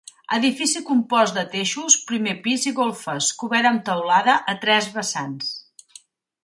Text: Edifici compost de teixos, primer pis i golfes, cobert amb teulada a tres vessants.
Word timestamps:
Edifici 0.35 0.79
compost 0.85 1.35
de 1.39 1.43
teixos, 1.51 1.97
primer 2.13 2.33
pis 2.47 2.65
i 2.71 2.73
golfes, 2.81 3.29
cobert 3.43 3.73
amb 3.73 3.85
teulada 3.91 4.39
a 4.55 4.61
tres 4.65 4.93
vessants. 4.97 5.55